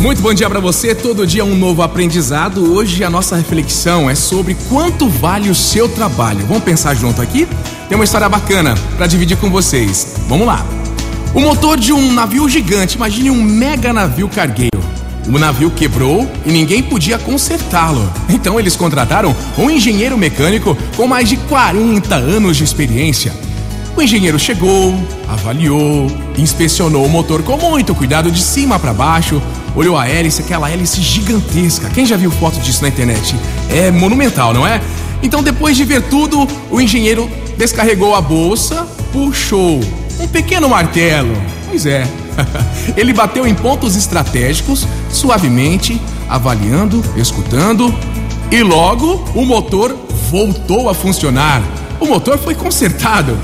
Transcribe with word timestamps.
Muito 0.00 0.20
bom 0.20 0.34
dia 0.34 0.50
pra 0.50 0.58
você. 0.58 0.96
Todo 0.96 1.24
dia 1.24 1.44
um 1.44 1.54
novo 1.54 1.80
aprendizado. 1.80 2.74
Hoje 2.74 3.04
a 3.04 3.08
nossa 3.08 3.36
reflexão 3.36 4.10
é 4.10 4.16
sobre 4.16 4.56
quanto 4.68 5.08
vale 5.08 5.48
o 5.48 5.54
seu 5.54 5.88
trabalho. 5.88 6.44
Vamos 6.46 6.64
pensar 6.64 6.94
junto 6.94 7.22
aqui? 7.22 7.46
Tem 7.88 7.94
uma 7.94 8.02
história 8.02 8.28
bacana 8.28 8.74
pra 8.96 9.06
dividir 9.06 9.36
com 9.36 9.48
vocês. 9.48 10.16
Vamos 10.28 10.44
lá. 10.44 10.66
O 11.32 11.40
motor 11.40 11.78
de 11.78 11.92
um 11.92 12.12
navio 12.12 12.48
gigante, 12.48 12.96
imagine 12.96 13.30
um 13.30 13.40
mega 13.40 13.92
navio 13.92 14.28
cargueiro. 14.28 14.80
O 15.28 15.38
navio 15.38 15.70
quebrou 15.70 16.28
e 16.44 16.50
ninguém 16.50 16.82
podia 16.82 17.16
consertá-lo. 17.16 18.12
Então 18.28 18.58
eles 18.58 18.74
contrataram 18.74 19.36
um 19.56 19.70
engenheiro 19.70 20.18
mecânico 20.18 20.76
com 20.96 21.06
mais 21.06 21.28
de 21.28 21.36
40 21.36 22.12
anos 22.16 22.56
de 22.56 22.64
experiência. 22.64 23.32
O 23.96 24.02
engenheiro 24.02 24.38
chegou, 24.38 24.94
avaliou, 25.28 26.06
inspecionou 26.38 27.04
o 27.04 27.08
motor 27.08 27.42
com 27.42 27.56
muito 27.56 27.94
cuidado 27.94 28.30
de 28.30 28.40
cima 28.40 28.78
para 28.78 28.94
baixo, 28.94 29.42
olhou 29.74 29.96
a 29.96 30.08
hélice, 30.08 30.42
aquela 30.42 30.70
hélice 30.70 31.02
gigantesca. 31.02 31.90
Quem 31.90 32.06
já 32.06 32.16
viu 32.16 32.30
foto 32.30 32.58
disso 32.60 32.82
na 32.82 32.88
internet? 32.88 33.36
É 33.68 33.90
monumental, 33.90 34.54
não 34.54 34.66
é? 34.66 34.80
Então, 35.22 35.42
depois 35.42 35.76
de 35.76 35.84
ver 35.84 36.02
tudo, 36.02 36.48
o 36.70 36.80
engenheiro 36.80 37.30
descarregou 37.58 38.14
a 38.14 38.20
bolsa, 38.20 38.86
puxou 39.12 39.80
um 40.18 40.26
pequeno 40.26 40.68
martelo. 40.68 41.36
Pois 41.68 41.84
é. 41.84 42.06
Ele 42.96 43.12
bateu 43.12 43.46
em 43.46 43.54
pontos 43.54 43.96
estratégicos, 43.96 44.86
suavemente, 45.10 46.00
avaliando, 46.28 47.04
escutando, 47.16 47.94
e 48.50 48.62
logo 48.62 49.24
o 49.34 49.44
motor 49.44 49.94
voltou 50.30 50.88
a 50.88 50.94
funcionar. 50.94 51.62
O 52.00 52.06
motor 52.06 52.38
foi 52.38 52.54
consertado. 52.54 53.36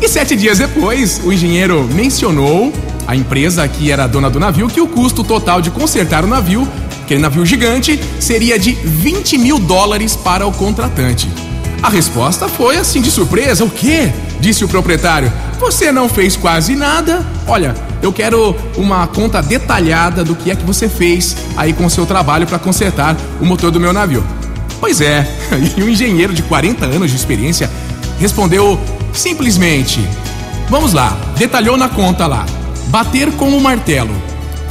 E 0.00 0.08
sete 0.08 0.36
dias 0.36 0.58
depois, 0.58 1.20
o 1.24 1.32
engenheiro 1.32 1.88
mencionou 1.92 2.72
a 3.06 3.16
empresa 3.16 3.66
que 3.66 3.90
era 3.90 4.06
dona 4.06 4.30
do 4.30 4.38
navio 4.38 4.68
que 4.68 4.80
o 4.80 4.86
custo 4.86 5.24
total 5.24 5.60
de 5.60 5.70
consertar 5.70 6.24
o 6.24 6.28
navio, 6.28 6.68
aquele 7.02 7.20
navio 7.20 7.44
gigante, 7.44 7.98
seria 8.20 8.58
de 8.58 8.72
20 8.72 9.38
mil 9.38 9.58
dólares 9.58 10.14
para 10.14 10.46
o 10.46 10.52
contratante. 10.52 11.28
A 11.82 11.88
resposta 11.88 12.48
foi 12.48 12.76
assim 12.76 13.00
de 13.00 13.10
surpresa: 13.10 13.64
O 13.64 13.70
quê? 13.70 14.12
Disse 14.40 14.64
o 14.64 14.68
proprietário. 14.68 15.32
Você 15.58 15.90
não 15.90 16.08
fez 16.08 16.36
quase 16.36 16.76
nada. 16.76 17.26
Olha, 17.46 17.74
eu 18.00 18.12
quero 18.12 18.54
uma 18.76 19.06
conta 19.08 19.42
detalhada 19.42 20.22
do 20.22 20.36
que 20.36 20.50
é 20.50 20.54
que 20.54 20.64
você 20.64 20.88
fez 20.88 21.36
aí 21.56 21.72
com 21.72 21.86
o 21.86 21.90
seu 21.90 22.06
trabalho 22.06 22.46
para 22.46 22.58
consertar 22.58 23.16
o 23.40 23.44
motor 23.44 23.72
do 23.72 23.80
meu 23.80 23.92
navio. 23.92 24.24
Pois 24.78 25.00
é, 25.00 25.26
e 25.76 25.82
o 25.82 25.88
engenheiro 25.88 26.32
de 26.32 26.42
40 26.42 26.86
anos 26.86 27.10
de 27.10 27.16
experiência 27.16 27.68
respondeu 28.20 28.78
simplesmente: 29.18 30.06
Vamos 30.68 30.92
lá, 30.92 31.16
detalhou 31.36 31.78
na 31.78 31.88
conta 31.88 32.26
lá. 32.26 32.44
Bater 32.88 33.32
com 33.32 33.56
o 33.56 33.60
martelo, 33.60 34.14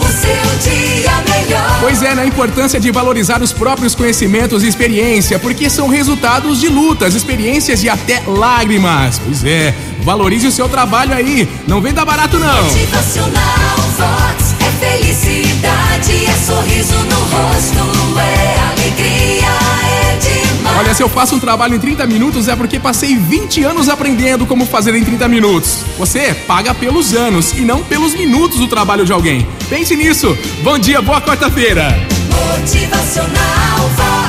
O 0.00 0.06
seu 0.10 0.44
dia 0.62 1.12
melhor. 1.28 1.78
Pois 1.80 2.02
é, 2.02 2.14
na 2.14 2.24
importância 2.24 2.80
de 2.80 2.90
valorizar 2.90 3.42
os 3.42 3.52
próprios 3.52 3.94
conhecimentos 3.94 4.62
e 4.62 4.68
experiência, 4.68 5.38
porque 5.38 5.68
são 5.68 5.88
resultados 5.88 6.60
de 6.60 6.68
lutas, 6.68 7.14
experiências 7.14 7.82
e 7.82 7.88
até 7.88 8.22
lágrimas. 8.26 9.20
Pois 9.24 9.44
é, 9.44 9.74
valorize 10.08 10.46
o 10.46 10.50
seu 10.50 10.66
trabalho 10.70 11.12
aí, 11.12 11.46
não 11.66 11.82
vem 11.82 11.92
dar 11.92 12.02
barato 12.02 12.38
não. 12.38 12.64
Motivacional 12.64 13.76
Vox. 13.98 14.54
É 14.58 14.96
felicidade, 14.96 16.24
é 16.24 16.32
sorriso 16.46 16.94
no 16.94 17.16
rosto, 17.16 18.18
é 18.18 18.58
alegria, 18.70 19.48
é 19.84 20.16
demais. 20.16 20.78
Olha, 20.78 20.94
se 20.94 21.02
eu 21.02 21.10
faço 21.10 21.34
um 21.34 21.38
trabalho 21.38 21.74
em 21.74 21.78
30 21.78 22.06
minutos 22.06 22.48
é 22.48 22.56
porque 22.56 22.80
passei 22.80 23.16
20 23.16 23.62
anos 23.64 23.90
aprendendo 23.90 24.46
como 24.46 24.64
fazer 24.64 24.94
em 24.94 25.04
30 25.04 25.28
minutos. 25.28 25.84
Você 25.98 26.32
paga 26.32 26.72
pelos 26.72 27.12
anos 27.12 27.52
e 27.52 27.60
não 27.60 27.82
pelos 27.82 28.14
minutos 28.14 28.58
do 28.60 28.66
trabalho 28.66 29.04
de 29.04 29.12
alguém. 29.12 29.46
Pense 29.68 29.94
nisso. 29.94 30.34
Bom 30.62 30.78
dia, 30.78 31.02
boa 31.02 31.20
quarta-feira. 31.20 31.84
Motivacional 32.30 33.90
Vox. 33.94 34.27